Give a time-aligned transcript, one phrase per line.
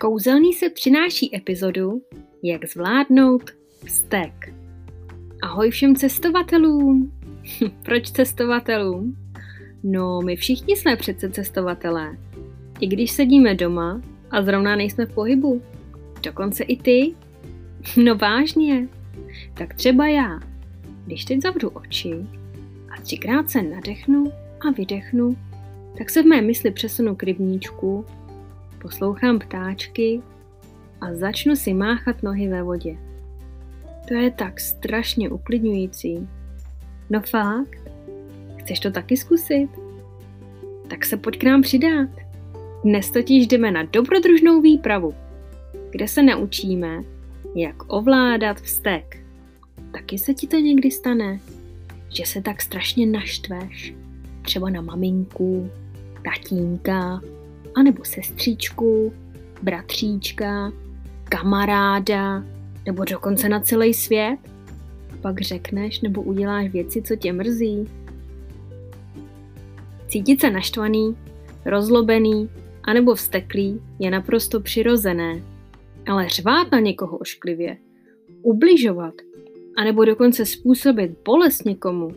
[0.00, 2.02] Kouzelný se přináší epizodu
[2.42, 3.50] Jak zvládnout
[3.84, 4.54] vztek.
[5.42, 7.12] Ahoj všem cestovatelům!
[7.84, 9.16] Proč cestovatelům?
[9.82, 12.18] No, my všichni jsme přece cestovatelé.
[12.80, 15.62] I když sedíme doma a zrovna nejsme v pohybu.
[16.22, 17.14] Dokonce i ty.
[18.04, 18.88] No vážně.
[19.54, 20.40] Tak třeba já.
[21.06, 22.14] Když teď zavřu oči
[22.96, 24.24] a třikrát se nadechnu
[24.68, 25.36] a vydechnu,
[25.98, 28.04] tak se v mé mysli přesunu k rybníčku
[28.80, 30.22] poslouchám ptáčky
[31.00, 32.96] a začnu si máchat nohy ve vodě.
[34.08, 36.28] To je tak strašně uklidňující.
[37.10, 37.78] No fakt?
[38.56, 39.68] Chceš to taky zkusit?
[40.88, 42.08] Tak se pojď k nám přidat.
[42.84, 45.14] Dnes totiž jdeme na dobrodružnou výpravu,
[45.90, 47.02] kde se naučíme,
[47.54, 49.24] jak ovládat vztek.
[49.92, 51.40] Taky se ti to někdy stane,
[52.08, 53.94] že se tak strašně naštveš,
[54.42, 55.70] třeba na maminku,
[56.24, 57.20] tatínka
[57.74, 59.12] anebo sestřičku,
[59.62, 60.72] bratříčka,
[61.24, 62.44] kamaráda,
[62.86, 64.38] nebo dokonce na celý svět?
[65.20, 67.88] Pak řekneš nebo uděláš věci, co tě mrzí?
[70.08, 71.16] Cítit se naštvaný,
[71.64, 72.50] rozlobený
[72.84, 75.42] anebo vzteklý je naprosto přirozené.
[76.06, 77.76] Ale řvát na někoho ošklivě,
[78.42, 79.14] ubližovat
[79.76, 82.10] anebo dokonce způsobit bolest někomu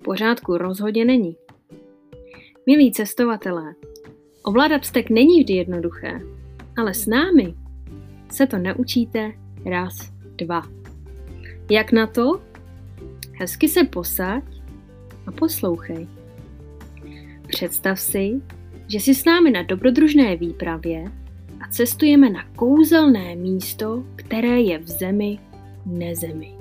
[0.00, 1.36] v pořádku rozhodně není.
[2.66, 3.74] Milí cestovatelé,
[4.46, 6.20] Ovládat vztek není vždy jednoduché,
[6.76, 7.54] ale s námi
[8.30, 9.32] se to naučíte
[9.64, 10.62] raz, dva.
[11.70, 12.40] Jak na to?
[13.32, 14.44] Hezky se posaď
[15.26, 16.06] a poslouchej.
[17.48, 18.40] Představ si,
[18.88, 21.04] že jsi s námi na dobrodružné výpravě
[21.60, 25.38] a cestujeme na kouzelné místo, které je v zemi
[25.86, 26.54] nezemi.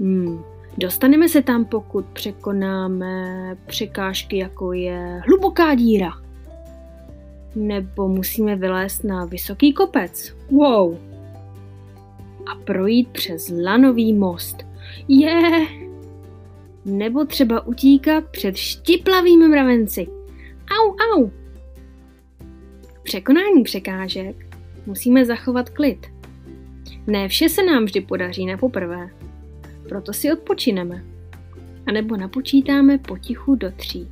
[0.00, 0.42] Hmm,
[0.78, 6.23] dostaneme se tam, pokud překonáme překážky, jako je hluboká díra,
[7.54, 10.36] nebo musíme vylézt na vysoký kopec.
[10.50, 10.98] Wow.
[12.46, 14.56] A projít přes lanový most.
[15.08, 15.30] Je.
[15.30, 15.68] Yeah.
[16.84, 20.06] Nebo třeba utíkat před štiplavými mravenci.
[20.78, 21.30] Au, au.
[23.02, 26.06] Překonání překážek musíme zachovat klid.
[27.06, 29.10] Ne vše se nám vždy podaří na poprvé.
[29.88, 31.04] Proto si odpočineme.
[31.86, 34.08] A nebo napočítáme potichu do tří.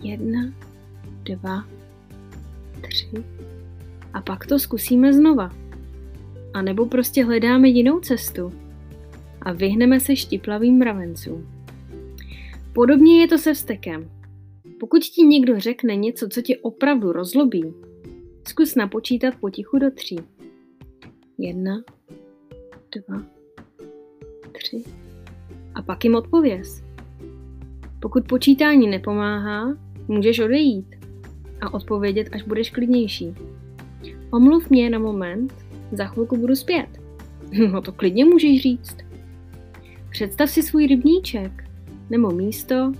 [0.00, 0.52] Jedna,
[1.22, 1.64] dva,
[2.80, 3.24] tři.
[4.12, 5.50] A pak to zkusíme znova.
[6.54, 8.52] A nebo prostě hledáme jinou cestu
[9.42, 11.48] a vyhneme se štiplavým mravencům.
[12.72, 14.10] Podobně je to se vztekem.
[14.80, 17.74] Pokud ti někdo řekne něco, co tě opravdu rozlobí,
[18.48, 20.16] zkus napočítat potichu do tří.
[21.38, 21.82] Jedna,
[22.96, 23.22] dva,
[24.52, 24.84] tři.
[25.74, 26.82] A pak jim odpověz.
[28.00, 29.76] Pokud počítání nepomáhá,
[30.08, 30.95] můžeš odejít
[31.60, 33.34] a odpovědět, až budeš klidnější.
[34.30, 35.54] Omluv mě na moment,
[35.92, 36.88] za chvilku budu zpět.
[37.72, 38.96] No to klidně můžeš říct.
[40.10, 41.64] Představ si svůj rybníček
[42.10, 42.92] nebo místo,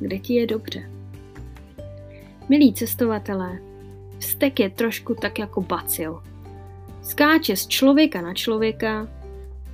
[0.00, 0.90] kde ti je dobře.
[2.48, 3.58] Milí cestovatelé,
[4.18, 6.22] vztek je trošku tak jako bacil.
[7.02, 9.08] Skáče z člověka na člověka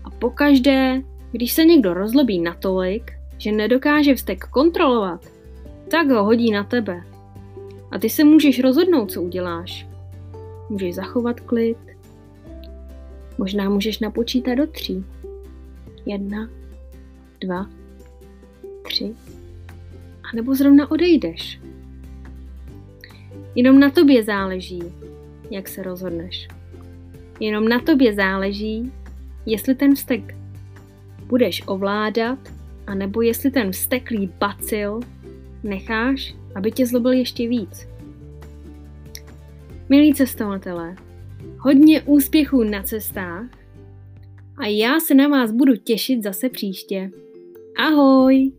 [0.05, 5.27] a pokaždé, když se někdo rozlobí natolik, že nedokáže vztek kontrolovat,
[5.91, 7.12] tak ho hodí na tebe
[7.93, 9.87] a ty se můžeš rozhodnout, co uděláš.
[10.69, 11.79] Můžeš zachovat klid.
[13.39, 15.05] Možná můžeš napočítat do tří.
[16.07, 16.49] Jedna,
[17.41, 17.71] dva,
[18.83, 19.15] tři.
[20.23, 21.61] A nebo zrovna odejdeš.
[23.55, 24.83] Jenom na tobě záleží,
[25.51, 26.49] jak se rozhodneš.
[27.41, 28.93] Jenom na tobě záleží,
[29.47, 30.35] jestli ten vztek
[31.27, 32.39] budeš ovládat,
[32.87, 35.01] anebo jestli ten vzteklý bacil
[35.63, 37.89] necháš aby tě zlobil ještě víc.
[39.89, 40.97] Milí cestovatelé,
[41.59, 43.47] hodně úspěchů na cestách
[44.59, 47.11] a já se na vás budu těšit zase příště.
[47.79, 48.53] Ahoj!